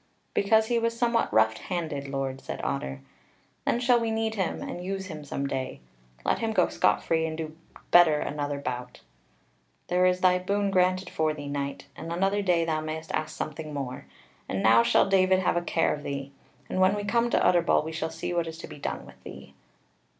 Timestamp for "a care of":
15.55-16.01